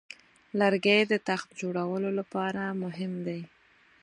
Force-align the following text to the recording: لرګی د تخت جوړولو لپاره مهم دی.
لرګی 0.59 0.99
د 1.11 1.13
تخت 1.27 1.47
جوړولو 1.61 2.09
لپاره 2.19 2.61
مهم 2.83 3.13
دی. 3.27 3.41